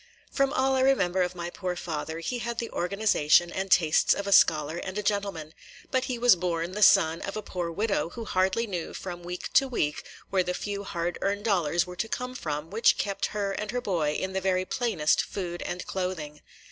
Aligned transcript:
From 0.31 0.51
all 0.51 0.73
I 0.75 0.79
remember 0.79 1.21
of 1.21 1.35
my 1.35 1.51
poor 1.51 1.75
father, 1.75 2.17
he 2.21 2.39
had 2.39 2.57
the 2.57 2.71
organization 2.71 3.51
and 3.51 3.69
tastes 3.69 4.15
of 4.15 4.25
a 4.25 4.31
scholar 4.31 4.77
and 4.77 4.97
a 4.97 5.03
gentleman; 5.03 5.53
but 5.91 6.05
he 6.05 6.17
was 6.17 6.35
born 6.35 6.71
the 6.71 6.81
son 6.81 7.21
of 7.21 7.37
a 7.37 7.43
poor 7.43 7.69
widow, 7.69 8.09
who 8.09 8.25
hardly 8.25 8.65
knew 8.65 8.95
from 8.95 9.21
week 9.21 9.53
to 9.53 9.67
week 9.67 10.03
where 10.31 10.41
the 10.41 10.55
few 10.55 10.83
hard 10.85 11.19
earned 11.21 11.45
dollars 11.45 11.85
were 11.85 11.95
to 11.97 12.07
come 12.09 12.33
from 12.33 12.71
which 12.71 12.97
kept 12.97 13.27
her 13.27 13.51
and 13.51 13.69
her 13.69 13.79
boy 13.79 14.13
in 14.13 14.33
the 14.33 14.41
very 14.41 14.65
plainest 14.65 15.21
food 15.21 15.61
and 15.61 15.85
clothing. 15.85 16.41